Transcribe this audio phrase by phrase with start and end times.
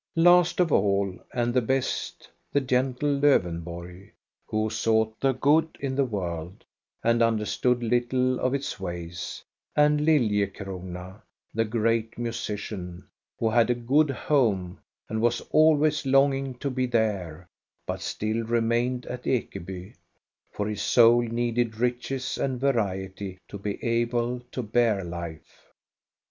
[0.15, 4.09] Last oi all, and the best, the gentle Lovenborg,
[4.47, 6.63] who sought the good in the world,
[7.03, 9.43] and understood little of its ways,
[9.77, 11.21] aijdLiUiecrona,
[11.53, 12.93] the great musician.
[12.97, 16.55] 38 THE STORY OF GOSTA BERLING who had a good home, and was always longing
[16.55, 17.47] to be there,
[17.85, 19.93] but still remained at Ekeby,
[20.51, 25.67] for his soul needed riches and variety to be able to bear life.